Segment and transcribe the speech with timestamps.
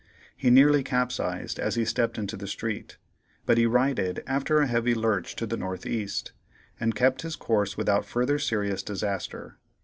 [0.35, 2.97] He nearly capsized as he stepped into the street,
[3.45, 6.31] but he righted after a heavy lurch to the north east,
[6.79, 9.59] and kept his course without further serious disaster.